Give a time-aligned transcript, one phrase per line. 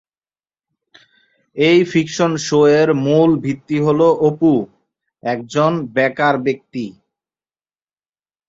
[1.57, 4.53] এই fiction show এর মূল ভিত্তি হল অপু
[5.23, 6.85] একজন বেকার ব্যক্তি।